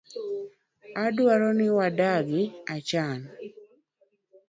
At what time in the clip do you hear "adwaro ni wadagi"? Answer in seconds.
1.03-2.43